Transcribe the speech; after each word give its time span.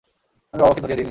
আমি 0.53 0.59
বাবাকে 0.61 0.81
ধরিয়ে 0.81 0.89
দিইনি। 0.89 0.99